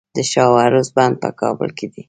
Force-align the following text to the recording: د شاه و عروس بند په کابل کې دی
د 0.15 0.17
شاه 0.31 0.49
و 0.51 0.59
عروس 0.63 0.89
بند 0.95 1.15
په 1.21 1.29
کابل 1.41 1.69
کې 1.77 1.85
دی 1.93 1.99